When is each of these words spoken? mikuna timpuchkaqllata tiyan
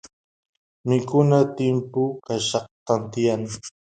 mikuna 0.87 1.37
timpuchkaqllata 1.55 2.95
tiyan 3.11 3.41